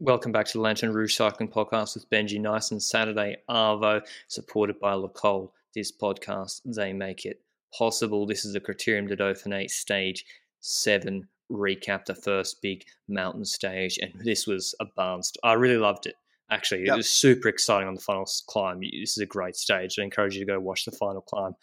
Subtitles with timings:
[0.00, 4.94] Welcome back to the Lanterne Rouge Cycling Podcast with Benji Naesen Saturday Arvo, supported by
[4.94, 5.52] Le Col.
[5.74, 7.42] This podcast, they make it
[7.76, 8.26] possible.
[8.26, 10.24] This is the Criterium de Dauphiné Stage
[10.60, 15.36] 7 recap, the first big mountain stage, and this was a barnstorm.
[15.44, 16.14] I really loved it.
[16.50, 16.94] Actually, Yep.
[16.94, 18.80] it was super exciting on the final climb.
[18.80, 19.98] This is a great stage.
[19.98, 21.54] I encourage you to go watch the final climb.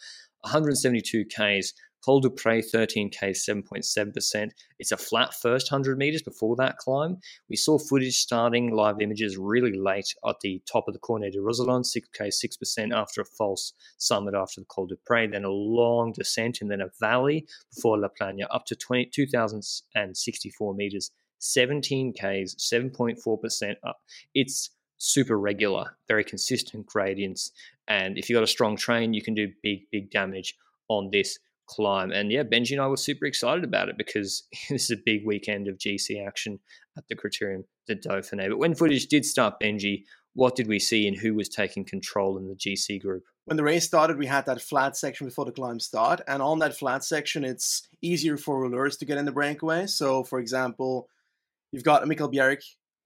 [0.42, 4.50] 172 Ks, Col du Pre 13 K, 7.7%.
[4.78, 7.18] It's a flat first 100 meters before that climb.
[7.48, 11.38] We saw footage starting live images really late at the top of the Cormet de
[11.38, 16.12] Roselend, 6K, 6% after a false summit after the Col du Pre, then a long
[16.12, 22.54] descent and then a valley before La Plagne up to 20, 2,064 meters, 17 Ks,
[22.54, 24.00] 7.4% up.
[24.34, 27.52] It's super regular, very consistent gradients.
[27.86, 30.54] And if you've got a strong train, you can do big, big damage
[30.88, 32.10] on this climb.
[32.10, 35.26] And yeah, Benji and I were super excited about it because this is a big
[35.26, 36.58] weekend of GC action
[36.96, 38.48] at the Criterium de Dauphiné.
[38.48, 42.38] But when footage did start, Benji, what did we see and who was taking control
[42.38, 43.24] in the GC group?
[43.48, 46.58] when the race started, we had that flat section before the climb start, and on
[46.58, 49.86] that flat section, it's easier for rollers to get in the breakaway.
[49.86, 51.08] So, for example,
[51.72, 52.58] you've got a Mikkel Bjerg,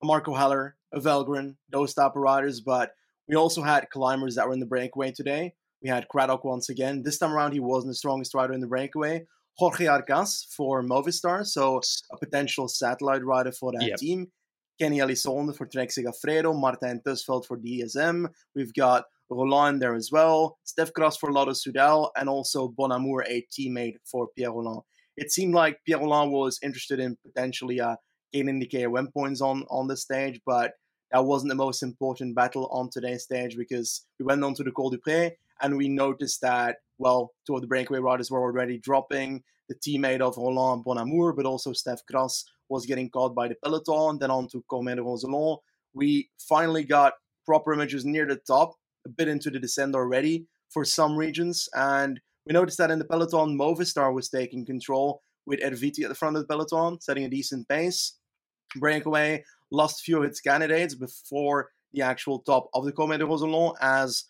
[0.02, 2.90] a Marco Haller, a Valgren, those type of riders, but
[3.28, 5.54] we also had climbers that were in the breakaway today.
[5.82, 7.02] We had Craddock once again.
[7.02, 9.26] This time around, he wasn't the strongest rider in the breakaway.
[9.58, 11.80] Jorge Arcas for Movistar, so
[12.10, 13.98] a potential satellite rider for that Yep.
[13.98, 14.32] team.
[14.80, 18.28] Kenny Elissonde for Trek Segafredo, Martin Tusveld for DSM.
[18.54, 23.46] We've got Rolland there as well, Steff Cras for Lotto Soudal, and also Bonnamour, a
[23.52, 24.82] teammate for Pierre Rolland.
[25.16, 27.96] It seemed like Pierre Rolland was interested in potentially uh,
[28.32, 30.72] gaining the KOM points on, on the stage, but
[31.10, 34.70] that wasn't the most important battle on today's stage because we went on to the
[34.72, 35.32] Col du Pré
[35.62, 39.42] and we noticed that, well, two of the breakaway riders were already dropping.
[39.68, 44.18] The teammate of Rolland Bonnamour, but also Steff Cras, was getting caught by the peloton.
[44.18, 45.58] Then on to Cormet de Roselend.
[45.94, 47.14] We finally got
[47.46, 48.74] proper images near the top,
[49.06, 51.68] a bit into the descent already for some regions.
[51.74, 56.14] And we noticed that in the peloton, Movistar was taking control with Erviti at the
[56.14, 58.16] front of the peloton, setting a decent pace.
[58.76, 63.74] Breakaway lost few of its candidates before the actual top of the Cormet de Roselend
[63.80, 64.24] as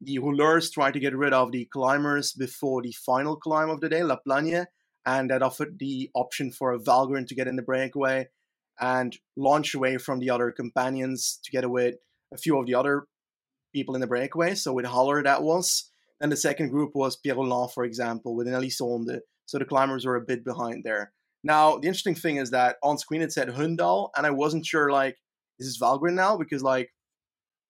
[0.00, 3.88] the rouleurs tried to get rid of the climbers before the final climb of the
[3.88, 4.66] day, La Plagne,
[5.06, 8.28] and that offered the option for a Valgren to get in the breakaway
[8.78, 11.94] and launch away from the other companions together with
[12.34, 13.06] a few of the other
[13.74, 14.54] people in the breakaway.
[14.54, 15.90] So with Haller, that was.
[16.20, 19.20] Then the second group was Pierre Rolland, for example, with Elissonde.
[19.46, 21.12] So the climbers were a bit behind there.
[21.44, 24.90] Now, the interesting thing is that on screen it said Hundahl, and I wasn't sure,
[24.90, 25.16] like,
[25.58, 26.36] is this Valgren now?
[26.36, 26.90] Because, like,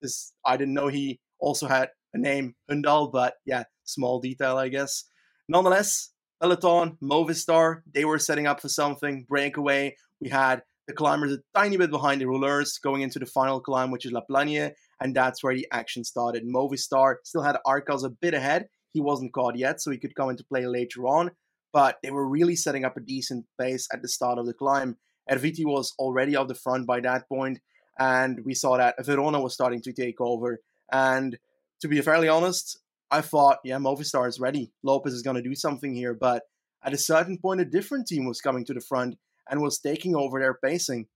[0.01, 4.69] this I didn't know he also had a name, Hundahl, but yeah, small detail, I
[4.69, 5.05] guess.
[5.49, 6.11] Nonetheless,
[6.41, 9.25] Peloton, Movistar, they were setting up for something.
[9.29, 13.61] Breakaway, we had the climbers a tiny bit behind the rouleurs going into the final
[13.61, 16.45] climb, which is La Plagne, and that's where the action started.
[16.45, 18.69] Movistar still had Arcas a bit ahead.
[18.93, 21.31] He wasn't caught yet, so he could come into play later on,
[21.73, 24.97] but they were really setting up a decent pace at the start of the climb.
[25.31, 27.59] Erviti was already off the front by that point,
[27.99, 30.61] and we saw that Verona was starting to take over.
[30.93, 31.39] And
[31.81, 32.79] to be fairly honest,
[33.11, 34.73] I thought, yeah, Movistar is ready.
[34.83, 36.15] Lopez is going to do something here.
[36.15, 36.43] But
[36.85, 39.17] at a certain point, a different team was coming to the front
[39.49, 41.07] and was taking over their pacing.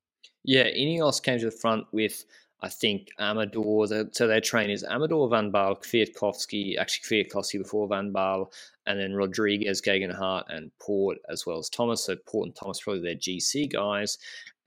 [0.44, 2.24] Yeah, Ineos came to the front with,
[2.60, 3.88] I think, Amador.
[3.88, 8.52] the- So their trainers, Amador, Van Baarle, Kwiatkowski, actually Kwiatkowski before Van Baarle,
[8.86, 12.04] and then Rodriguez, Geoghegan Hart, and Porte, as well as Thomas.
[12.04, 14.18] So Porte and Thomas probably their GC guys.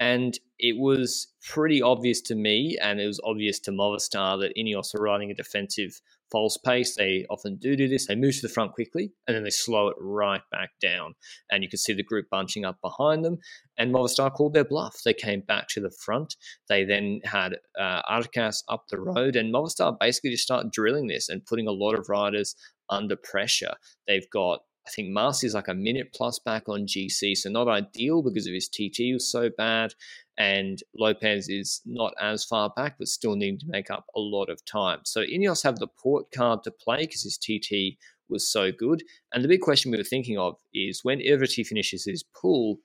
[0.03, 4.93] And it was pretty obvious to me, and it was obvious to Movistar that Ineos
[4.93, 6.97] are riding a defensive false pace.
[6.97, 8.07] They often do do this.
[8.07, 11.13] They move to the front quickly, and then they slow it right back down.
[11.49, 13.37] And you can see the group bunching up behind them.
[13.77, 14.97] And Movistar called their bluff.
[15.05, 16.35] They came back to the front.
[16.67, 21.29] They then had uh, Arcas up the road, and Movistar basically just started drilling this
[21.29, 22.57] and putting a lot of riders
[22.89, 23.75] under pressure.
[24.05, 28.21] They've got I think Marcy's like a minute plus back on GC, so not ideal
[28.21, 29.93] because of his TT was so bad.
[30.37, 34.49] And Lopez is not as far back, but still needing to make up a lot
[34.49, 34.99] of time.
[35.03, 37.97] So Ineos have the Porte card to play because his TT
[38.29, 39.03] was so good.
[39.31, 42.79] And the big question we were thinking of is when Erviti finishes his pool,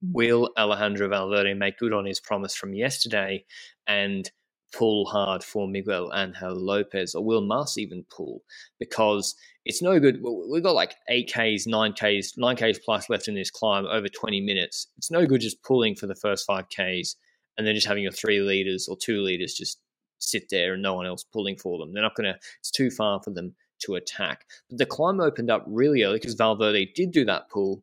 [0.00, 3.44] will Alejandro Valverde make good on his promise from yesterday
[3.86, 4.30] and
[4.72, 8.42] pull hard for Miguel Angel Lopez, or will Mas even pull?
[8.78, 10.22] Because it's no good.
[10.22, 14.88] We've got like 8Ks, 9Ks, 9Ks plus left in this climb over 20 minutes.
[14.96, 17.16] It's no good just pulling for the first 5Ks
[17.56, 19.78] and then just having your three leaders or two leaders just
[20.18, 21.92] sit there and no one else pulling for them.
[21.92, 24.46] They're not going to, it's too far for them to attack.
[24.68, 27.82] But the climb opened up really early because Valverde did do that pull,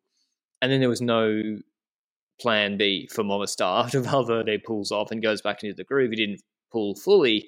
[0.61, 1.59] and then there was no
[2.39, 3.83] plan B for Movistar.
[3.85, 6.41] After Valverde pulls off and goes back into the groove, he didn't
[6.71, 7.47] pull fully.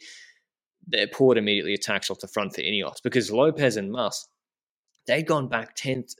[0.88, 4.28] The Porte immediately attacks off the front for Ineos because Lopez and Mas,
[5.08, 6.16] they'd gone back 10th,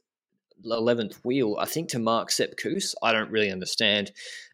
[0.66, 2.54] 11th wheel, I think, to mark Sepp.
[3.02, 4.12] I don't really understand.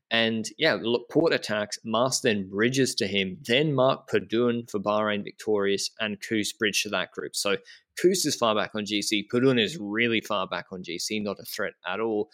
[0.09, 5.23] And yeah, look, Porte attacks, Mas then bridges to him, then Mark Padun for Bahrain
[5.23, 7.35] victorious, and Kuss bridge to that group.
[7.35, 7.57] So
[8.01, 11.43] Kuss is far back on GC, Padun is really far back on GC, not a
[11.43, 12.29] threat at all.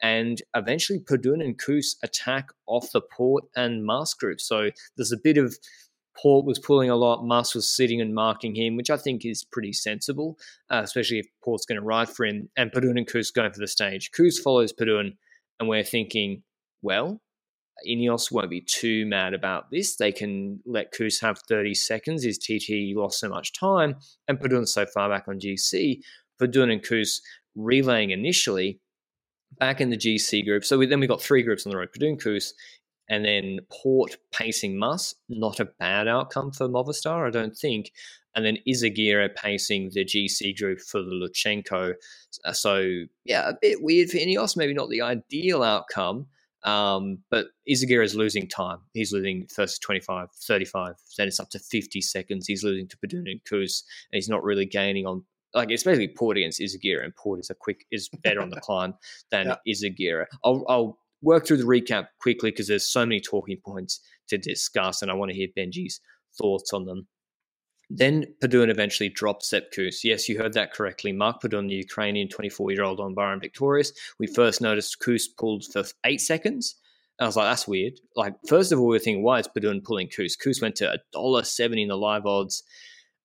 [0.00, 4.40] And eventually Padun and Kuss attack off the Porte and Mas group.
[4.40, 5.58] So there's a bit of
[6.20, 9.44] Porte was pulling a lot, Mas was sitting and marking him, which I think is
[9.44, 10.36] pretty sensible,
[10.70, 12.48] uh, especially if Porte's going to ride for him.
[12.56, 14.10] And Padun and Kuss going for the stage.
[14.10, 15.16] Kuss follows Padun,
[15.60, 16.42] and we're thinking,
[16.82, 17.20] well,
[17.88, 19.96] Ineos won't be too mad about this.
[19.96, 22.24] They can let Kuss have 30 seconds.
[22.24, 26.00] His TT lost so much time, and Padun so far back on GC.
[26.40, 27.20] Padun and Kuss
[27.54, 28.80] relaying initially
[29.58, 30.64] back in the GC group.
[30.64, 32.54] So we, then we've got three groups on the road: Padun, Kuss,
[33.08, 37.92] and then Porte pacing Mas, Not a bad outcome for Movistar, I don't think.
[38.34, 41.94] And then Izagirre pacing the GC group for the Lutsenko.
[42.52, 44.56] So yeah, a bit weird for Ineos.
[44.56, 46.26] Maybe not the ideal outcome.
[46.64, 48.78] Um, but Izagirre is losing time.
[48.92, 52.46] He's losing first 25, 35, then it's up to 50 seconds.
[52.46, 55.24] He's losing to Padun and Kuss, and he's not really gaining on.
[55.54, 58.60] Like it's basically Porte against Izagirre, and Porte is a quick is better on the
[58.60, 58.94] climb
[59.30, 59.74] than yeah.
[59.74, 60.26] Izagirre.
[60.44, 65.02] I'll, I'll work through the recap quickly because there's so many talking points to discuss,
[65.02, 66.00] and I want to hear Benji's
[66.36, 67.08] thoughts on them.
[67.90, 70.04] Then Padun eventually dropped Sepp Kuss.
[70.04, 71.12] Yes, you heard that correctly.
[71.12, 73.92] Mark Padun, the Ukrainian 24 year old on Bahrain Victorious.
[74.18, 76.76] We first noticed Kuss pulled for eight seconds.
[77.18, 77.94] I was like, that's weird.
[78.14, 80.36] Like, first of all, we are thinking, why is Padun pulling Kuss?
[80.36, 82.62] Kuss went to $1.70 in the live odds.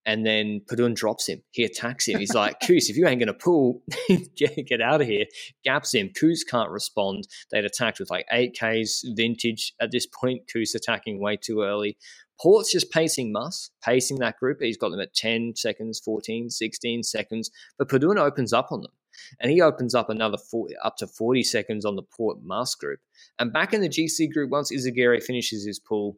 [0.05, 1.41] And then Padun drops him.
[1.51, 2.19] He attacks him.
[2.19, 3.83] He's like, Kuss, if you ain't going to pull,
[4.35, 5.25] get, get out of here.
[5.63, 6.09] Gaps him.
[6.09, 7.27] Kuss can't respond.
[7.51, 10.43] They'd attacked with like 8Ks vintage at this point.
[10.51, 11.97] Kuss attacking way too early.
[12.41, 14.57] Porte's just pacing Mas, pacing that group.
[14.59, 17.49] He's got them at 10 seconds, 14, 16 seconds.
[17.77, 18.91] But Padun opens up on them.
[19.39, 22.99] And he opens up another 40, up to 40 seconds on the Porte Mas group.
[23.37, 26.17] And back in the GC group, once Izagirre finishes his pull,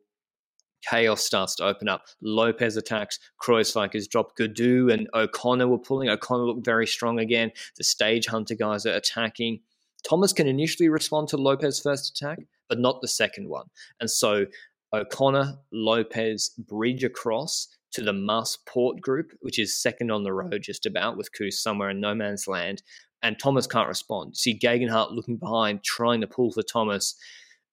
[0.89, 2.03] chaos starts to open up.
[2.21, 4.37] Lopez attacks, Kruijswijk is dropped.
[4.37, 6.09] Gaudu and O'Connor were pulling.
[6.09, 7.51] O'Connor looked very strong again.
[7.77, 9.61] The stage hunter guys are attacking.
[10.07, 12.39] Thomas can initially respond to Lopez's first attack,
[12.69, 13.65] but not the second one.
[13.99, 14.45] And so
[14.93, 20.61] O'Connor, Lopez bridge across to the Mas Porte group, which is second on the road
[20.61, 22.83] just about with Kuss somewhere in no man's land.
[23.23, 24.37] And Thomas can't respond.
[24.37, 27.15] see Geoghegan Hart looking behind, trying to pull for Thomas.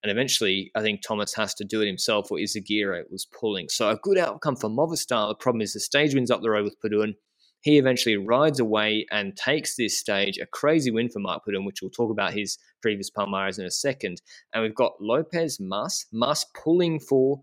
[0.03, 3.69] And eventually, I think Thomas has to do it himself, or Izagirre was pulling.
[3.69, 5.29] So a good outcome for Movistar.
[5.29, 7.15] The problem is the stage wins up the road with Padun.
[7.61, 11.81] He eventually rides away and takes this stage, a crazy win for Mark Padun, which
[11.81, 14.21] we'll talk about his previous Palmares in a second.
[14.53, 17.43] And we've got Lopez Mas, Mas pulling for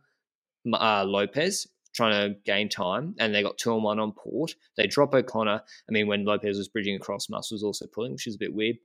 [0.74, 4.56] uh, Lopez, trying to gain time, and they got two on one on Porte.
[4.76, 5.62] They drop O'Connor.
[5.62, 8.54] I mean, when Lopez was bridging across, Mas was also pulling, which is a bit
[8.54, 8.76] weird.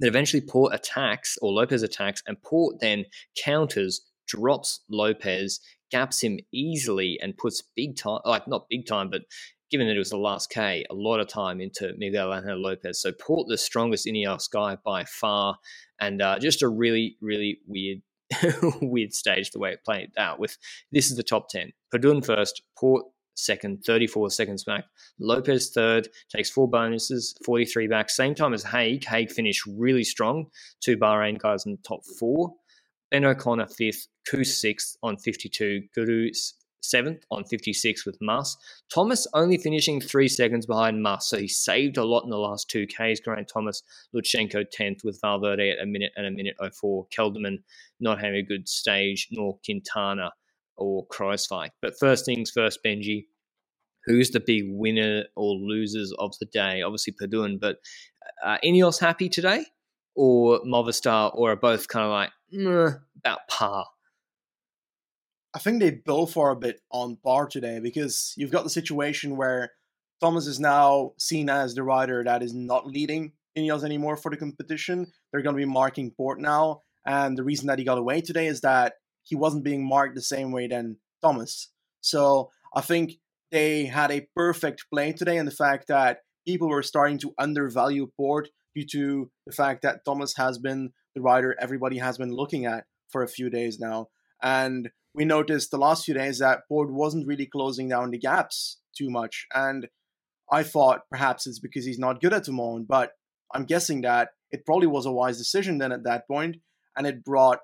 [0.00, 3.04] But eventually, Porte attacks, or Lopez attacks, and Porte then
[3.36, 9.22] counters, drops Lopez, gaps him easily, and puts big time, like not big time, but
[9.70, 13.00] given that it was the last K, a lot of time into Miguel Angel Lopez.
[13.00, 15.56] So Porte, the strongest Ineos guy by far,
[15.98, 18.02] and uh, just a really, really weird,
[18.82, 20.38] weird stage the way it played out.
[20.38, 20.58] With
[20.92, 24.84] this is the top ten: Padun first, Porte second, 34 seconds back.
[25.18, 28.10] Lopez third, takes four bonuses, 43 back.
[28.10, 29.04] Same time as Haig.
[29.04, 30.46] Haig finished really strong.
[30.80, 32.52] Two Bahrain guys in the top four.
[33.10, 36.30] Ben O'Connor fifth, Kuss sixth on 52, Gaudu
[36.82, 38.56] seventh on 56 with Mas.
[38.92, 42.68] Thomas only finishing three seconds behind Mas, so he saved a lot in the last
[42.68, 43.20] two Ks.
[43.20, 43.82] Geraint Thomas,
[44.14, 47.06] Lutsenko 10th with Valverde at a minute and a minute 04.
[47.16, 47.58] Kelderman
[48.00, 50.32] not having a good stage, nor Quintana
[50.76, 51.70] or Kruijswijk.
[51.80, 53.26] But first things first, Benji.
[54.06, 56.82] Who's the big winner or losers of the day?
[56.82, 57.76] Obviously Padun, but
[58.44, 59.64] uh, Ineos happy today?
[60.16, 62.30] Or Movistar, or are both kind of like
[63.16, 63.86] about par?
[65.54, 69.36] I think they both are a bit on par today because you've got the situation
[69.36, 69.72] where
[70.20, 74.36] Thomas is now seen as the rider that is not leading Ineos anymore for the
[74.36, 75.06] competition.
[75.30, 78.46] They're going to be marking Porte now, And the reason that he got away today
[78.46, 81.70] is that he wasn't being marked the same way than Thomas.
[82.00, 83.12] So I think
[83.50, 88.08] they had a perfect play today in the fact that people were starting to undervalue
[88.16, 92.64] Porte due to the fact that Thomas has been the rider everybody has been looking
[92.66, 94.08] at for a few days now.
[94.42, 98.80] And we noticed the last few days that Porte wasn't really closing down the gaps
[98.96, 99.46] too much.
[99.54, 99.88] And
[100.50, 103.12] I thought perhaps it's because he's not good at the moment, but
[103.54, 106.56] I'm guessing that it probably was a wise decision then at that point,
[106.96, 107.60] and it brought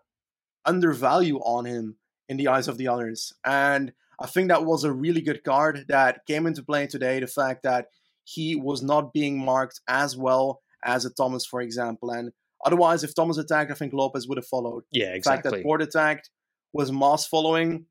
[0.69, 1.97] undervalue on him
[2.29, 3.33] in the eyes of the others.
[3.45, 7.21] And I think that was a really good card that came into play today.
[7.21, 7.87] The fact that
[8.25, 12.11] he was not being marked as well as a Thomas, for example.
[12.11, 12.33] And
[12.65, 14.85] otherwise, if Thomas attacked, I think Lopez would have followed.
[14.93, 15.51] Yeah, exactly.
[15.51, 16.31] The fact that Porte attacked
[16.73, 17.87] was Mas following,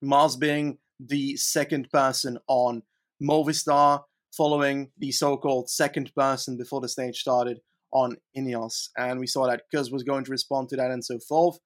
[0.00, 2.82] Mas being the second person on
[3.22, 4.04] Movistar,
[4.36, 7.60] following the so-called second person before the stage started
[7.92, 8.88] on Ineos.
[8.96, 11.58] And we saw that Kuss was going to respond to that and so forth.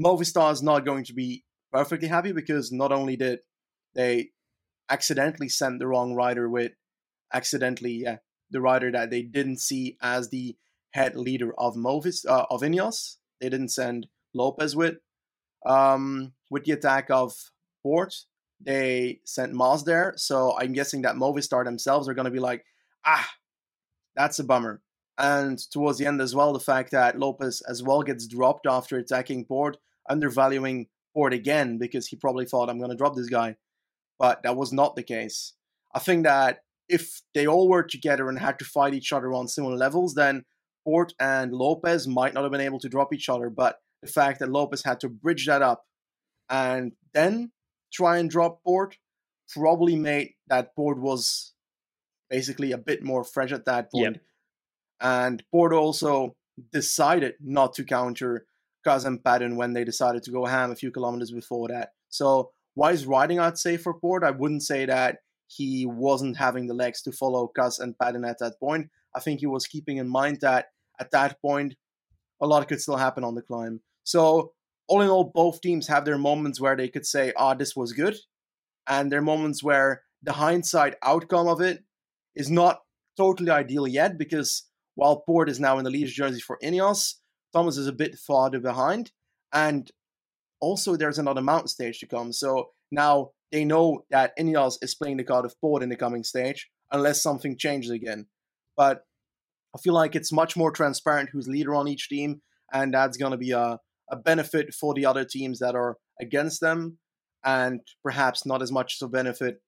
[0.00, 3.40] Movistar is not going to be perfectly happy because not only did
[3.94, 4.30] they
[4.88, 6.72] accidentally send the wrong rider with
[7.32, 8.16] accidentally yeah,
[8.50, 10.56] the rider that they didn't see as the
[10.92, 13.16] head leader of Movis uh, of Ineos.
[13.40, 14.96] They didn't send Lopez with
[15.66, 17.34] um, with the attack of
[17.82, 18.14] Porte.
[18.60, 22.64] They sent Mas there, so I'm guessing that Movistar themselves are going to be like,
[23.06, 23.28] ah,
[24.14, 24.82] that's a bummer.
[25.16, 28.98] And towards the end as well, the fact that Lopez as well gets dropped after
[28.98, 29.78] attacking Porte,
[30.10, 33.56] undervaluing Porte again because he probably thought I'm going to drop this guy,
[34.18, 35.54] but that was not the case.
[35.94, 39.48] I think that if they all were together and had to fight each other on
[39.48, 40.44] similar levels, then
[40.84, 43.48] Porte and Lopez might not have been able to drop each other.
[43.48, 45.84] But the fact that Lopez had to bridge that up
[46.48, 47.52] and then
[47.92, 48.96] try and drop Porte
[49.48, 51.54] probably made that Porte was
[52.28, 54.14] basically a bit more fresh at that point.
[54.14, 54.22] Yep.
[55.00, 56.36] And Porte also
[56.72, 58.46] decided not to counter
[58.84, 61.90] Kuss and Padun when they decided to go ham a few kilometers before that.
[62.08, 64.24] So why is riding, out safe for Porte?
[64.24, 68.38] I wouldn't say that he wasn't having the legs to follow Kuss and Padun at
[68.38, 68.88] that point.
[69.14, 70.66] I think he was keeping in mind that
[71.00, 71.74] at that point,
[72.40, 73.80] a lot could still happen on the climb.
[74.04, 74.52] So,
[74.88, 77.92] all in all, both teams have their moments where they could say, ah, this was
[77.92, 78.16] good.
[78.86, 81.84] And there are moments where the hindsight outcome of it
[82.34, 82.80] is not
[83.16, 87.14] totally ideal yet because while Porte is now in the leader's jersey for Ineos,
[87.52, 89.12] Thomas is a bit farther behind.
[89.52, 89.90] And
[90.60, 92.32] also, there's another mountain stage to come.
[92.32, 96.22] So now they know that Ineos is playing the card of Porte in the coming
[96.22, 98.26] stage, unless something changes again.
[98.76, 99.02] But
[99.74, 102.42] I feel like it's much more transparent who's leader on each team,
[102.72, 103.78] and that's going to be a,
[104.10, 106.98] a benefit for the other teams that are against them,
[107.44, 109.62] and perhaps not as much as a benefit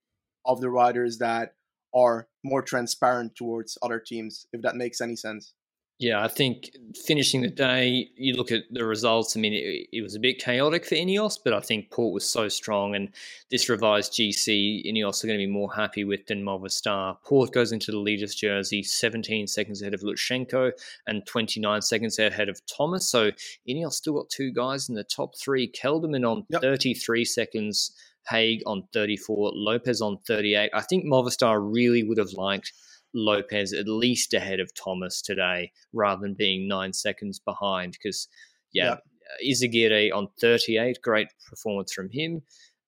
[0.44, 1.54] of the riders that
[1.94, 5.54] are more transparent towards other teams, if that makes any sense.
[6.02, 9.36] Yeah, I think finishing the day, you look at the results.
[9.36, 12.28] I mean, it, it, was a bit chaotic for Ineos, but I think Porte was
[12.28, 13.10] so strong, and
[13.52, 17.18] this revised GC, Ineos are going to be more happy with than Movistar.
[17.22, 20.72] Porte goes into the leader's jersey, 17 seconds ahead of Lutsenko
[21.06, 23.08] and 29 seconds ahead of Thomas.
[23.08, 23.30] So
[23.68, 25.70] Ineos still got two guys in the top three.
[25.70, 26.62] Kelderman on yep.
[26.62, 27.92] 33 seconds,
[28.28, 30.68] Haig on 34, Lopez on 38.
[30.74, 32.72] I think Movistar really would have liked–
[33.14, 37.92] Lopez at least ahead of Thomas today rather than being nine seconds behind.
[37.92, 38.28] Because,
[38.72, 38.96] yeah,
[39.40, 40.10] yeah.
[40.14, 42.42] On 38, great performance from him.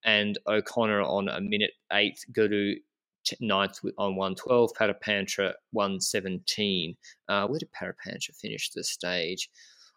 [0.04, 2.74] And O'Connor on a minute eight, Gaudu
[3.40, 6.96] ninth on 112, Paret-Peintre 117.
[7.28, 9.48] Uh, where did Paret-Peintre finish the stage?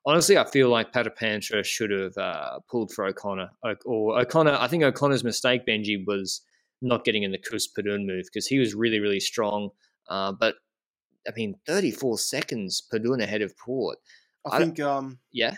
[0.06, 3.50] Honestly, I feel like Paret-Peintre should have uh, pulled for O'Connor.
[3.86, 6.42] Or O'Connor, I think O'Connor's mistake, Benji, was
[6.82, 9.70] not getting in the Kuss Padun move because he was really, really strong.
[10.10, 10.56] Uh, but
[11.28, 13.98] I mean, 34 seconds per Padun ahead of Porte.
[14.46, 15.56] I, I think, um, yeah.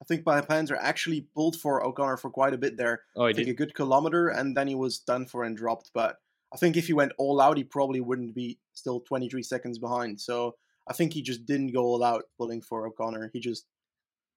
[0.00, 3.02] I think Panzer actually pulled for O'Connor for quite a bit there.
[3.14, 3.52] Oh, I think did.
[3.52, 5.92] a good kilometer, and then he was done for and dropped.
[5.94, 6.16] But
[6.52, 10.20] I think if he went all out, he probably wouldn't be still 23 seconds behind.
[10.20, 10.56] So
[10.88, 13.30] I think he just didn't go all out pulling for O'Connor.
[13.32, 13.66] He just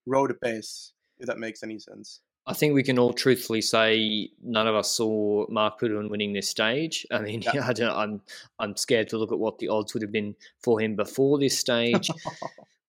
[0.05, 2.21] rode a pace, if that makes any sense.
[2.47, 6.49] I think we can all truthfully say none of us saw Mark Padun winning this
[6.49, 7.05] stage.
[7.11, 7.65] I mean, yeah.
[7.67, 8.21] I don't, I'm
[8.59, 11.57] I'm scared to look at what the odds would have been for him before this
[11.57, 12.09] stage.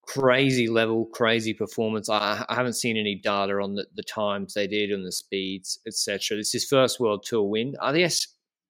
[0.07, 2.09] crazy level, crazy performance.
[2.09, 5.81] I, I, haven't seen any data on the, the times they did and the speeds,
[5.85, 6.37] etc.
[6.37, 7.75] This is his first World Tour win.
[7.83, 8.29] I guess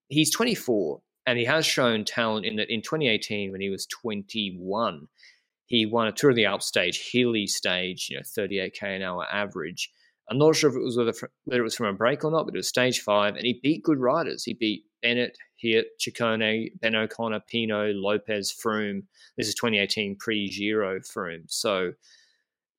[0.09, 5.09] he's 24 and he has shown talent in that in 2018 when he was 21,
[5.67, 9.27] he won a Tour of the Alps stage, Hilly stage, you know, 38k an hour
[9.31, 9.93] average
[10.29, 11.13] I'm not sure if it was whether,
[11.45, 13.61] whether it was from a break or not, but it was stage five, and he
[13.63, 14.45] beat good riders.
[14.45, 19.03] He beat Bennett, Hirt, Ciccone, Ben O'Connor, Pinot, Lopez, Froome.
[19.37, 21.45] This is 2018 pre-Giro Froome.
[21.47, 21.93] So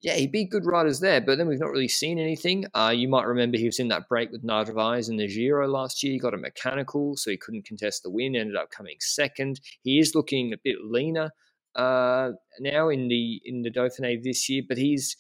[0.02, 2.66] yeah, he beat good riders there, but then we've not really seen anything.
[2.74, 6.04] Uh, you might remember he was in that break with Narvaez in the Giro last
[6.04, 6.14] year.
[6.14, 8.36] He got a mechanical, so he couldn't contest the win.
[8.36, 9.60] Ended up coming second.
[9.82, 11.32] He is looking a bit leaner
[11.76, 15.16] uh, now in the in the Dauphiné this year, but he's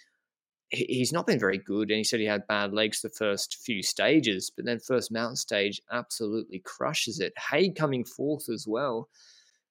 [0.69, 1.89] he's not been very good.
[1.89, 5.35] And he said he had bad legs the first few stages, but then first mountain
[5.35, 7.33] stage absolutely crushes it.
[7.37, 9.09] Haig coming fourth as well.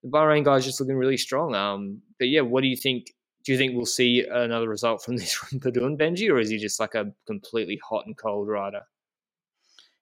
[0.03, 1.55] The Bahrain guy's just looking really strong.
[1.55, 3.13] Um, but yeah, what do you think?
[3.45, 6.59] Do you think we'll see another result from this from Padun Benji, or is he
[6.59, 8.83] just like a completely hot and cold rider?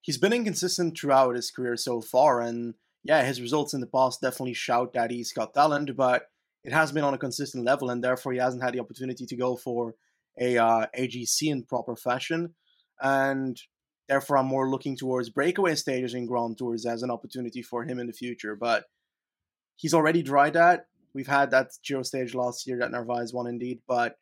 [0.00, 4.20] He's been inconsistent throughout his career so far, and yeah, his results in the past
[4.20, 6.28] definitely shout that he's got talent, but
[6.62, 9.36] it has been on a consistent level, and therefore he hasn't had the opportunity to
[9.36, 9.94] go for
[10.40, 12.54] a uh, AGC in proper fashion,
[13.00, 13.60] and
[14.08, 17.98] therefore I'm more looking towards breakaway stages in Grand Tours as an opportunity for him
[17.98, 18.56] in the future.
[18.56, 18.84] But
[19.76, 20.86] he's already tried that.
[21.14, 24.16] We've had that Giro stage last year that Narvaez won indeed, but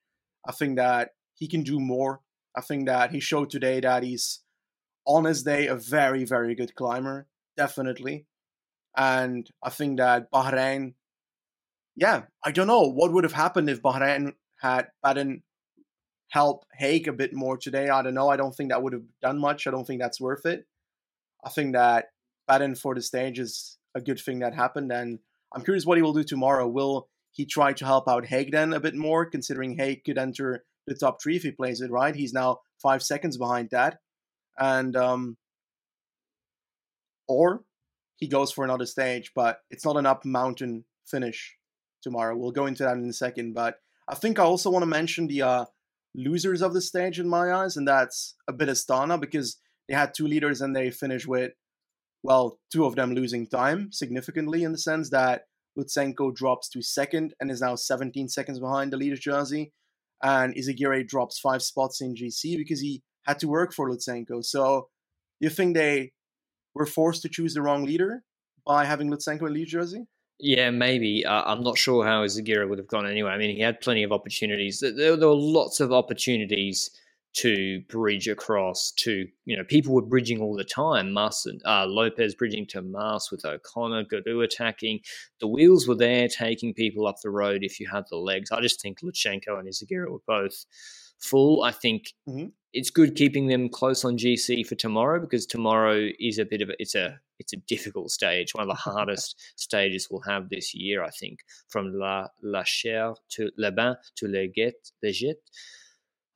[0.46, 2.20] I think that he can do more.
[2.56, 4.40] I think that he showed today that he's
[5.06, 7.26] on his day a very very good climber,
[7.56, 8.26] definitely.
[8.96, 10.94] And I think that Bahrain,
[11.96, 15.42] yeah, I don't know what would have happened if Bahrain had Padun
[16.32, 17.90] help Haig a bit more today.
[17.90, 18.30] I don't know.
[18.30, 19.66] I don't think that would have done much.
[19.66, 20.66] I don't think that's worth it.
[21.44, 22.06] I think that
[22.48, 25.18] Padun for the stage is a good thing that happened, and
[25.54, 26.66] I'm curious what he will do tomorrow.
[26.66, 30.64] Will he try to help out Haig then a bit more, considering Haig could enter
[30.86, 32.14] the top three if he plays it right?
[32.14, 33.98] He's now five seconds behind that,
[34.58, 35.36] and um,
[37.28, 37.62] or
[38.16, 41.58] he goes for another stage, but it's not an up mountain finish
[42.02, 42.34] tomorrow.
[42.34, 45.26] We'll go into that in a second, but I think I also want to mention
[45.26, 45.64] the uh,
[46.14, 50.14] losers of the stage in my eyes, and that's a bit Astana because they had
[50.14, 51.52] two leaders and they finished with,
[52.22, 55.42] well, two of them losing time significantly in the sense that
[55.78, 59.72] Lutsenko drops to second and is now 17 seconds behind the leader's jersey,
[60.22, 64.44] and Izagirre drops five spots in GC because he had to work for Lutsenko.
[64.44, 64.88] So,
[65.40, 66.12] you think they
[66.74, 68.22] were forced to choose the wrong leader
[68.64, 70.06] by having Lutsenko in lead jersey?
[70.44, 71.24] Yeah, maybe.
[71.24, 73.30] Uh, I'm not sure how Zagira would have gone anyway.
[73.30, 74.80] I mean, he had plenty of opportunities.
[74.80, 76.90] There, there were lots of opportunities
[77.34, 81.12] to bridge across to, you know, people were bridging all the time.
[81.12, 84.98] Mas and uh, Lopez bridging to Mas with O'Connor, Gaudu attacking.
[85.38, 88.50] The wheels were there taking people up the road if you had the legs.
[88.50, 90.66] I just think Lutsenko and Izagirre were both
[91.20, 91.62] full.
[91.62, 92.46] I think mm-hmm.
[92.72, 96.70] It's good keeping them close on GC for tomorrow because tomorrow is a bit of
[96.70, 100.74] a, it's a it's a difficult stage, one of the hardest stages we'll have this
[100.74, 101.02] year.
[101.02, 105.36] I think from La La Cher to Le Bain to Le Get Le Jet,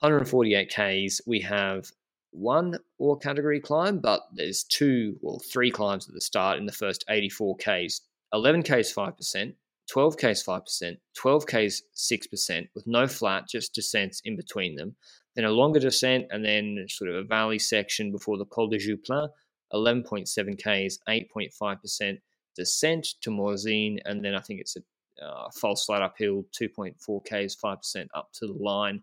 [0.01, 1.21] 148 k's.
[1.27, 1.91] We have
[2.33, 6.73] one or category climb, but there's two, well, three climbs at the start in the
[6.73, 8.03] first 84 k's.
[8.33, 9.55] 11 k's, five percent.
[9.91, 14.97] 12K is 5%, 12K is 6%, with no flat, just descents in between them.
[15.37, 18.79] Then a longer descent, and then sort of a valley section before the Col de
[18.79, 19.29] Joux Plane,
[19.73, 22.19] 11.7K is 8.5%
[22.57, 24.81] descent to Morzine, and then I think it's a
[25.23, 29.03] uh, false flat uphill, 2.4K is 5% up to the line.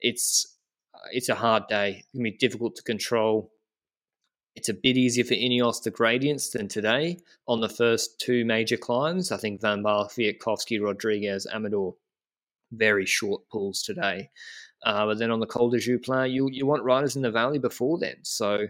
[0.00, 0.58] It's
[0.94, 1.98] uh, it's a hard day.
[1.98, 3.50] It can be difficult to control.
[4.56, 8.76] It's a bit easier for Ineos the gradients than today on the first two major
[8.76, 9.32] climbs.
[9.32, 11.94] I think Van Baarle, Kwiatkowski, Rodriguez, Amador,
[12.70, 14.30] very short pulls today.
[14.84, 17.30] Uh, but then on the Col de Joux Plane, you you want riders in the
[17.30, 18.16] valley before then.
[18.22, 18.68] So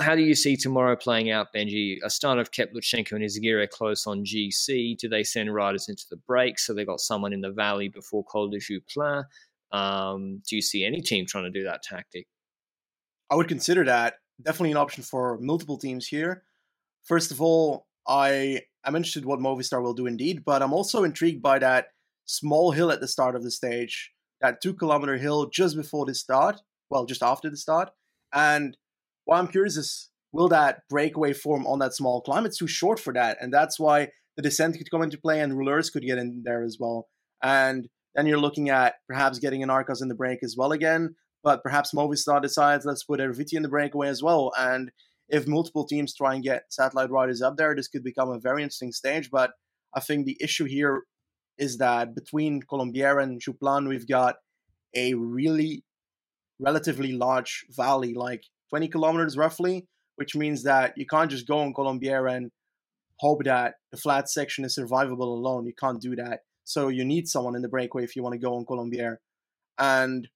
[0.00, 1.98] how do you see tomorrow playing out, Benji?
[2.04, 4.96] Astana have kept Lutsenko and Izagirre close on GC.
[4.98, 8.24] Do they send riders into the break so they got someone in the valley before
[8.24, 9.24] Col de Joux Plane?
[9.72, 12.26] Um, do you see any team trying to do that tactic?
[13.30, 16.44] I would consider that definitely an option for multiple teams here.
[17.04, 21.42] First of all, I am interested what Movistar will do indeed, but I'm also intrigued
[21.42, 21.88] by that
[22.26, 26.14] small hill at the start of the stage, that two kilometer hill just before the
[26.14, 27.90] start, well, just after the start.
[28.32, 28.76] And
[29.24, 32.44] what I'm curious is, will that breakaway form on that small climb?
[32.44, 35.52] It's too short for that, and that's why the descent could come into play and
[35.52, 37.08] rouleurs could get in there as well.
[37.42, 41.14] And then you're looking at perhaps getting an Arcas in the break as well again
[41.42, 44.52] but perhaps Movistar decides let's put Erviti in the breakaway as well.
[44.58, 44.90] And
[45.28, 48.62] if multiple teams try and get satellite riders up there, this could become a very
[48.62, 49.30] interesting stage.
[49.30, 49.50] But
[49.94, 51.02] I think the issue here
[51.58, 54.36] is that between Colombière and Joux Plane, we've got
[54.94, 55.84] a really
[56.58, 59.86] relatively large valley, like 20 kilometers roughly,
[60.16, 62.50] which means that you can't just go on Colombière and
[63.18, 65.66] hope that the flat section is survivable alone.
[65.66, 66.40] You can't do that.
[66.64, 69.16] So you need someone in the breakaway if you want to go on Colombière.
[69.78, 70.28] And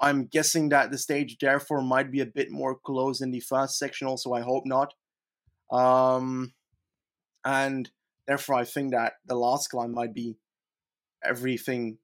[0.00, 3.78] I'm guessing that the stage therefore might be a bit more closed in the first
[3.78, 4.06] section.
[4.06, 4.94] Also, I hope not.
[5.70, 6.54] Um,
[7.44, 7.90] and
[8.26, 10.36] therefore, I think that the last climb might be
[11.24, 11.98] everything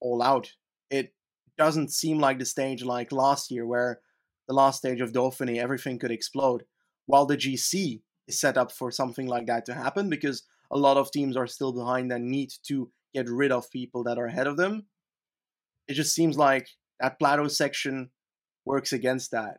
[0.00, 0.52] all out.
[0.90, 1.14] It
[1.58, 4.00] doesn't seem like the stage like last year, where
[4.48, 6.64] the last stage of Dauphiné, everything could explode.
[7.06, 10.96] While the GC is set up for something like that to happen because a lot
[10.96, 14.46] of teams are still behind and need to get rid of people that are ahead
[14.46, 14.86] of them.
[15.88, 16.68] It just seems like
[17.00, 18.10] that plateau section
[18.64, 19.58] works against that.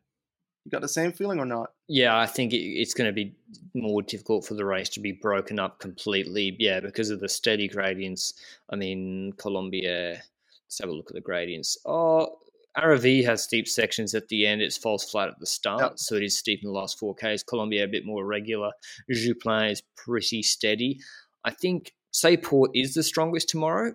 [0.67, 1.71] You got the same feeling or not?
[1.87, 3.33] Yeah, I think it, it's going to be
[3.73, 6.57] more difficult for the race to be broken up completely.
[6.59, 8.33] Yeah, because of the steady gradients.
[8.69, 10.17] I mean, Colombière.
[10.65, 11.77] Let's have a look at the gradients.
[11.85, 12.39] Oh,
[12.77, 14.61] Aravis has steep sections at the end.
[14.61, 15.91] It's false flat at the start, yep.
[15.95, 17.45] so it is steep in the last four Ks.
[17.45, 18.71] Colombière a bit more regular.
[19.09, 20.99] Joux Plane is pretty steady.
[21.45, 23.93] I think say Porte is the strongest tomorrow.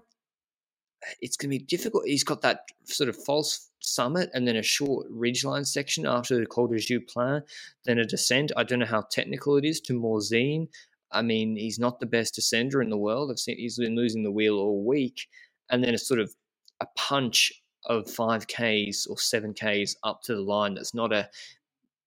[1.20, 2.06] It's going to be difficult.
[2.06, 6.46] He's got that sort of false summit and then a short ridgeline section after the
[6.46, 7.42] Col de Joux Plane,
[7.84, 8.52] then a descent.
[8.56, 10.68] I don't know how technical it is to Morzine.
[11.10, 13.30] I mean, he's not the best descender in the world.
[13.30, 15.28] I've seen he's been losing the wheel all week,
[15.68, 16.34] and then a sort of
[16.80, 17.52] a punch
[17.84, 20.74] of five k's or seven k's up to the line.
[20.74, 21.28] That's not a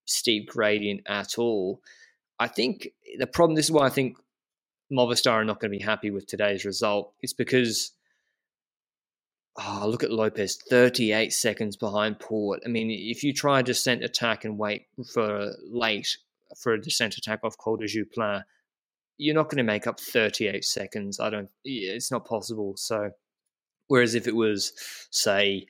[0.06, 1.82] steep gradient at all.
[2.40, 3.56] I think the problem.
[3.56, 4.18] This is why I think
[4.92, 7.14] Movistar are not going to be happy with today's result.
[7.22, 7.92] It's because
[9.58, 12.62] oh, look at Lopez, 38 seconds behind Porte.
[12.66, 16.18] I mean, if you try a descent attack and wait for late
[16.58, 18.44] for a descent attack off Col de Joux Plane,
[19.18, 21.20] you're not going to make up 38 seconds.
[21.20, 22.76] I don't, it's not possible.
[22.76, 23.12] So,
[23.88, 24.74] whereas if it was,
[25.10, 25.68] say,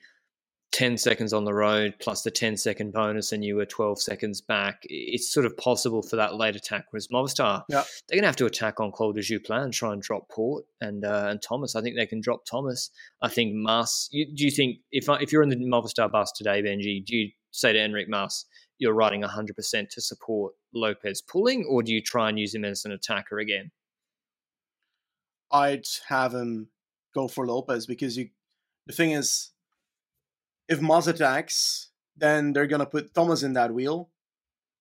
[0.76, 4.42] 10 seconds on the road plus the 10 second bonus and you were 12 seconds
[4.42, 6.84] back, it's sort of possible for that late attack.
[6.90, 7.62] Whereas Movistar,
[8.06, 10.28] they're going to have to attack on Col de Joux Plane and try and drop
[10.28, 11.76] Porte and uh, and Thomas.
[11.76, 12.90] I think they can drop Thomas.
[13.22, 16.62] I think Mas, you, do you think, if, if you're in the Movistar bus today,
[16.62, 18.44] Benji, do you say to Enric Mas,
[18.78, 22.84] you're riding 100% to support Lopez pulling, or do you try and use him as
[22.84, 23.70] an attacker again?
[25.50, 26.68] I'd have him
[27.14, 28.28] go for Lopez because you.
[28.86, 29.52] The thing is,
[30.68, 34.10] if Mas attacks, then they're gonna put Thomas in that wheel,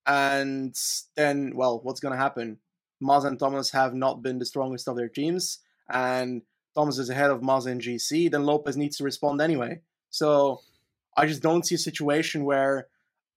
[0.06, 0.76] and
[1.16, 2.60] then well, what's gonna happen?
[3.02, 6.42] Mas and Thomas have not been the strongest of their teams, and
[6.76, 8.32] Thomas is ahead of Mas in GC.
[8.32, 9.82] Then Lopez needs to respond anyway.
[10.10, 10.62] So
[11.18, 12.88] I just don't see a situation where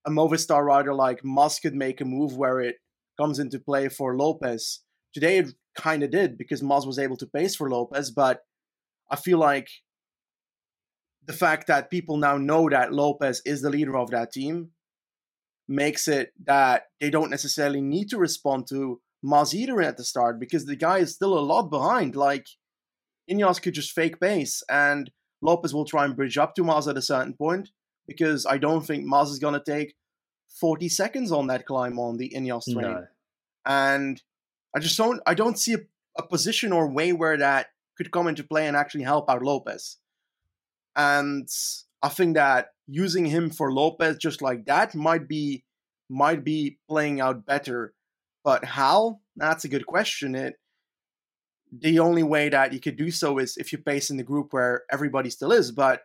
[0.07, 2.77] a Movistar rider like Mas could make a move where it
[3.19, 4.81] comes into play for Lopez.
[5.13, 8.45] Today it kind of did because Mas was able to pace for Lopez, but
[9.11, 9.69] I feel like
[11.29, 14.71] the fact that people now know that Lopez is the leader of that team
[15.69, 18.99] makes it that they don't necessarily need to respond to
[19.55, 22.17] either at the start because the guy is still a lot behind.
[22.17, 22.47] Like
[23.31, 25.11] Ineos could just fake base and
[25.43, 27.69] Lopez will try and bridge up to Mas at a certain point
[28.07, 29.95] because I don't think Mas is gonna take
[30.59, 32.91] 40 seconds on that climb on the Ineos train.
[32.91, 33.07] No.
[33.67, 34.23] And
[34.75, 35.81] I just don't I don't see a,
[36.17, 37.67] a position or way where that
[37.99, 39.99] could come into play and actually help out Lopez.
[40.99, 41.49] And
[42.03, 45.65] I think that using him for Lopez just like that might be
[46.11, 47.95] might be playing out better.
[48.45, 49.21] But how?
[49.37, 50.35] That's a good question.
[50.35, 50.57] It
[51.71, 54.53] the only way that you could do so is if you pace in the group
[54.53, 55.71] where everybody still is.
[55.71, 56.03] But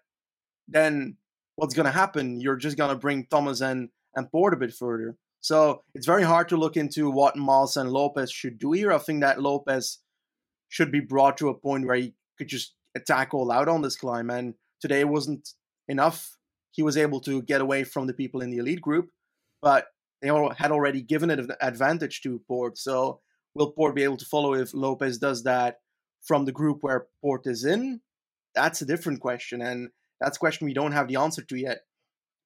[0.67, 1.17] then
[1.55, 2.39] what's gonna happen?
[2.39, 5.17] You're just gonna bring Thomas and and Porte a bit further.
[5.41, 8.93] So it's very hard to look into what Mas and Lopez should do here.
[8.93, 9.99] I think that Lopez
[10.69, 13.95] should be brought to a point where he could just attack all out on this
[13.95, 14.53] climb and
[14.83, 15.53] today wasn't
[15.87, 16.37] enough.
[16.71, 19.07] He was able to get away from the people in the elite group,
[19.61, 19.85] but
[20.21, 22.77] they all had already given it an advantage to Porte.
[22.77, 23.21] So
[23.55, 25.77] will Porte be able to follow if Lopez does that
[26.21, 28.01] from the group where Porte is in?
[28.55, 31.79] That's a different question, and that's a question we don't have the answer to yet.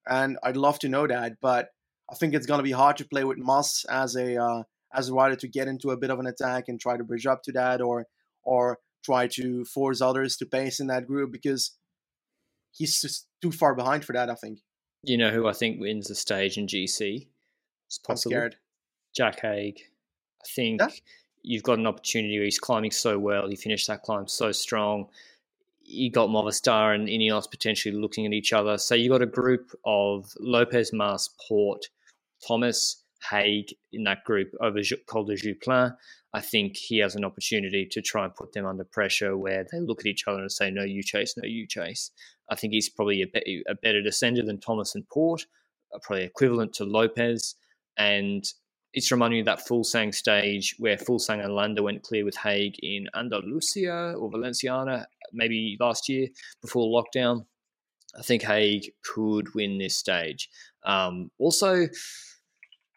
[0.06, 1.70] And I'd love to know that, but
[2.10, 4.62] I think it's going to be hard to play with Mas as a uh,
[4.94, 7.26] as a rider to get into a bit of an attack and try to bridge
[7.26, 8.06] up to that, or
[8.44, 11.77] or try to force others to pace in that group because
[12.72, 14.30] he's just too far behind for that.
[14.30, 14.60] I think.
[15.02, 17.28] You know who I think wins the stage in GC?
[17.86, 18.34] It's possible.
[18.34, 18.56] I'm scared.
[19.16, 19.80] Jack Haig.
[20.42, 20.88] I think yeah.
[21.42, 22.42] you've got an opportunity.
[22.44, 23.48] He's climbing so well.
[23.48, 25.06] He finished that climb so strong.
[25.82, 28.76] You got Movistar and Ineos potentially looking at each other.
[28.76, 31.88] So you got a group of Lopez, Mas, Porte,
[32.46, 35.92] Thomas, Haig in that group over Col de Joux Plane.
[36.34, 39.80] I think he has an opportunity to try and put them under pressure where they
[39.80, 42.10] look at each other and say, no, you chase, no, you chase.
[42.50, 45.46] I think he's probably a, be- a better descender than Thomas and Porte,
[45.94, 47.54] uh, probably equivalent to Lopez.
[47.96, 48.44] And
[48.92, 52.74] it's reminding me of that Fuglsang stage where Fuglsang and Landa went clear with Haig
[52.80, 56.28] in Andalusia or Valenciana, maybe last year
[56.62, 57.44] before lockdown.
[58.18, 60.48] I think Haig could win this stage.
[60.84, 61.88] Um, also,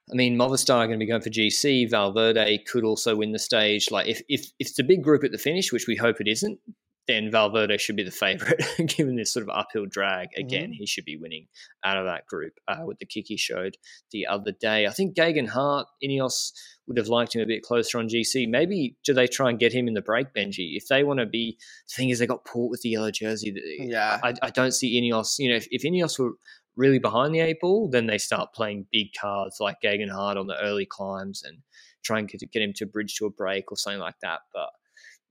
[0.09, 1.89] I mean, Movistar are going to be going for GC.
[1.89, 3.91] Valverde could also win the stage.
[3.91, 6.27] Like, if, if, if it's a big group at the finish, which we hope it
[6.27, 6.59] isn't,
[7.07, 10.29] then Valverde should be the favourite, given this sort of uphill drag.
[10.37, 10.73] Again, mm-hmm.
[10.73, 11.47] he should be winning
[11.83, 13.75] out of that group uh, with the kick he showed
[14.11, 14.85] the other day.
[14.85, 16.51] I think Geoghegan Hart, Ineos
[16.87, 18.47] would have liked him a bit closer on GC.
[18.47, 20.75] Maybe do they try and get him in the break, Benji?
[20.75, 21.57] If they want to be,
[21.89, 23.53] the thing is, they got Porte with the yellow jersey.
[23.79, 24.19] Yeah.
[24.23, 26.33] I, I don't see Ineos, you know, if, if Ineos were
[26.75, 30.47] really behind the eight ball, then they start playing big cards like Geoghegan Hart on
[30.47, 31.57] the early climbs and
[32.03, 34.39] try and get, him to bridge to a break or something like that.
[34.53, 34.69] But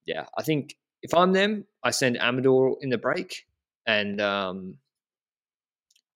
[0.07, 3.47] yeah, I think if I'm them, I send Amador in the break,
[3.87, 4.77] and um,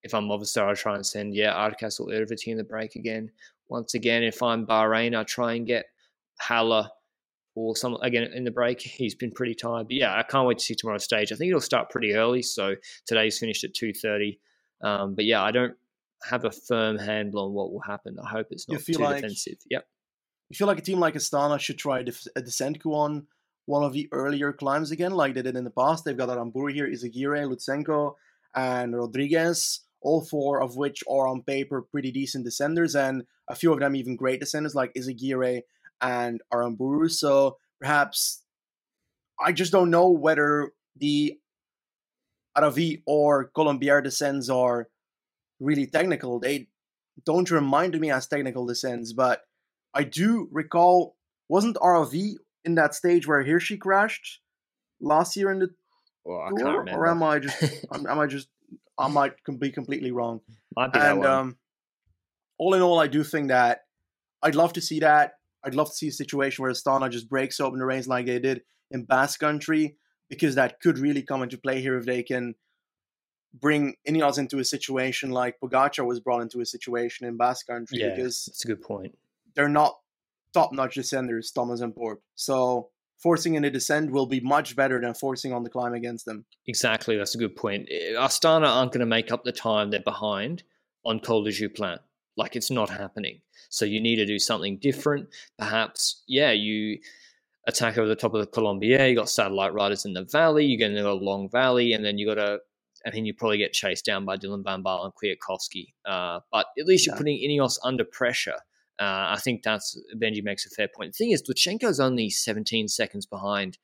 [0.03, 3.31] if I'm Movistar, I try and send yeah Hardcastle Erviti in the break again.
[3.69, 5.87] Once again, if I'm Bahrain, I try and get
[6.39, 6.91] Haller
[7.55, 8.81] or some again in the break.
[8.81, 11.33] He's been pretty tired, but yeah, I can't wait to see tomorrow's stage.
[11.33, 12.75] I think it'll start pretty early, so
[13.07, 14.39] today's finished at two thirty.
[14.85, 15.75] Um, but yeah, I don't
[16.23, 18.19] have a firm handle on what will happen.
[18.23, 19.59] I hope it's not too like, defensive.
[19.71, 19.87] Yep.
[20.51, 23.27] You feel like a team like Astana should try a descent go on
[23.67, 26.05] one of the earlier climbs again, like they did in the past.
[26.05, 28.15] They've got Aramburu here, Izagirre, Lutsenko,
[28.55, 33.73] and Rodriguez, all four of which are on paper pretty decent descenders, and a few
[33.73, 35.63] of them even great descenders, like Izagirre
[36.03, 37.11] and Aramburu.
[37.11, 38.43] So perhaps
[39.41, 41.39] I just don't know whether the
[42.57, 44.89] Aravis or Colombière descends are
[45.61, 46.39] really technical.
[46.39, 46.69] They
[47.25, 49.43] don't remind me as technical descents, but
[49.93, 51.17] I do recall
[51.49, 54.41] wasn't RV in that stage where Hirschi crashed
[55.01, 55.71] last year in the
[56.25, 57.63] well, tour, or am I just
[57.93, 58.49] am, am I just
[58.99, 60.41] I might be completely wrong?
[60.77, 61.57] And um,
[62.59, 63.83] all in all, I do think that
[64.43, 65.35] I'd love to see that.
[65.65, 68.39] I'd love to see a situation where Astana just breaks open the reins like they
[68.39, 69.97] did in Basque Country,
[70.35, 72.55] because that could really come into play here if they can
[73.61, 77.99] bring Ineos into a situation like Pogacar was brought into a situation in Basque Country.
[77.99, 79.17] Yeah, because that's a good point.
[79.55, 79.99] They're not
[80.53, 82.21] top-notch descenders, Thomas and Porte.
[82.35, 86.25] So forcing in a descent will be much better than forcing on the climb against
[86.27, 86.45] them.
[86.67, 87.89] Exactly, that's a good point.
[87.91, 90.65] Astana aren't going to make up the time they're behind
[91.05, 91.99] on Col de Joux Plane.
[92.37, 93.41] Like it's not happening.
[93.69, 95.29] So you need to do something different.
[95.59, 96.99] Perhaps, yeah, you
[97.67, 99.09] attack over the top of the Colombière.
[99.09, 100.67] You got satellite riders in the valley.
[100.67, 102.59] You're going to a long valley, and then you got to,
[103.05, 105.93] and then you probably get chased down by Dylan Van Baarle and Kwiatkowski.
[106.05, 108.59] Uh, but at least you're putting Ineos under pressure
[109.01, 111.13] uh, I think that's Benji makes a fair point.
[111.13, 113.79] The thing is, Lutsenko's only 17 seconds behind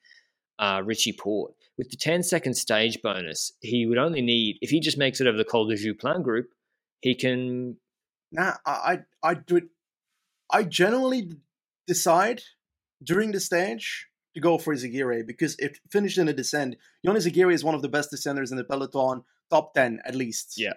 [0.58, 1.54] uh, Richie Porte.
[1.76, 5.26] With the 10 second stage bonus, he would only need, if he just makes it
[5.26, 6.50] over the Col de Joux Plane group,
[7.00, 7.76] he can.
[8.30, 9.64] Nah, I, I, I do it.
[10.52, 11.32] I generally
[11.86, 12.42] decide
[13.02, 17.52] during the stage to go for Izagirre because it finished in a descent, Ion Izagirre
[17.52, 20.54] is one of the best descenders in the peloton, top 10 at least.
[20.56, 20.74] Yeah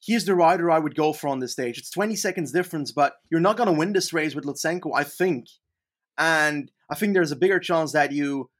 [0.00, 1.78] he's the rider I would go for on this stage.
[1.78, 5.04] It's 20 seconds difference, but you're not going to win this race with Lutsenko, I
[5.04, 5.46] think.
[6.18, 8.50] And I think there's a bigger chance that you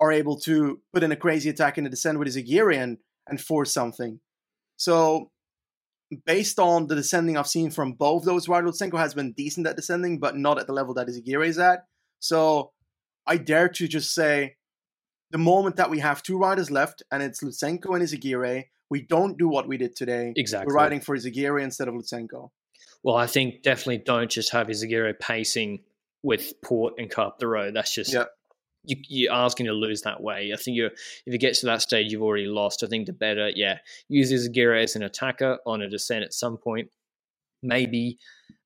[0.00, 3.40] are able to put in a crazy attack in the descent with Izagirre and, and
[3.40, 4.20] force something.
[4.76, 5.30] So,
[6.24, 9.76] based on the descending I've seen from both those riders, Lutsenko has been decent at
[9.76, 11.84] descending, but not at the level that Izagirre is at.
[12.20, 12.72] So,
[13.26, 14.56] I dare to just say
[15.30, 19.38] the moment that we have two riders left, and it's Lutsenko and Izagirre, we don't
[19.38, 20.32] do what we did today.
[20.36, 20.70] Exactly.
[20.70, 22.50] We're riding for Izagirre instead of Lutsenko.
[23.02, 25.80] Well, I think definitely don't just have Izagirre pacing
[26.22, 27.74] with Porte and up the road.
[27.74, 28.30] That's just yep.
[28.84, 30.52] You, are asking to lose that way.
[30.52, 32.82] I think you if it gets to that stage, you've already lost.
[32.82, 36.56] I think the better, yeah, use Izagirre as an attacker on a descent at some
[36.56, 36.88] point.
[37.62, 38.18] Maybe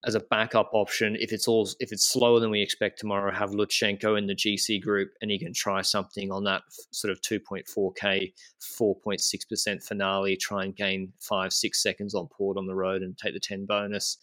[0.06, 3.50] as a backup option if it's all if it's slower than we expect tomorrow have
[3.50, 8.32] Lutsenko in the GC group and he can try something on that sort of 2.4k
[8.62, 13.34] 4.6% finale try and gain 5 6 seconds on Porte on the road and take
[13.34, 14.16] the 10 bonus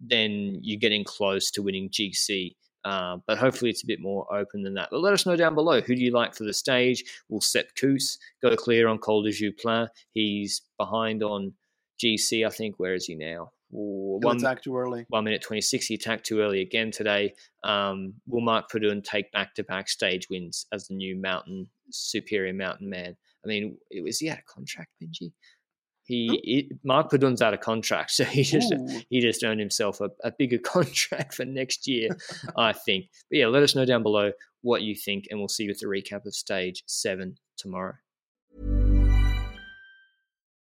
[0.00, 2.54] then you're getting close to winning GC
[2.86, 4.88] uh, but hopefully it's a bit more open than that.
[4.92, 7.02] But let us know down below who do you like for the stage.
[7.28, 9.88] Will Sepp Kuss go clear on Col de Joux Plane?
[10.12, 11.54] He's behind on
[12.00, 12.78] GC, I think.
[12.78, 13.50] Where is he now?
[13.70, 15.04] one attack too early.
[15.08, 15.86] One minute twenty six.
[15.86, 17.34] He attacked too early again today.
[17.64, 22.54] Um, will Mark Padun take back to back stage wins as the new mountain superior
[22.54, 23.16] mountain man?
[23.44, 25.32] I mean, it was he out of contract, Benji?
[26.06, 26.40] He, oh.
[26.42, 29.00] he Mark Padun's out of contract, so he just Ooh.
[29.10, 32.10] he just earned himself a, a bigger contract for next year,
[32.56, 33.06] I think.
[33.30, 35.78] But yeah, let us know down below what you think, and we'll see you at
[35.78, 37.94] the recap of stage seven tomorrow.